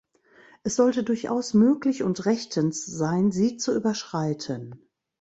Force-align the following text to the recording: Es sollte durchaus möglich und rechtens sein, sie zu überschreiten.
Es 0.63 0.77
sollte 0.77 1.03
durchaus 1.03 1.53
möglich 1.53 2.01
und 2.01 2.25
rechtens 2.25 2.87
sein, 2.87 3.31
sie 3.31 3.57
zu 3.57 3.71
überschreiten. 3.75 4.81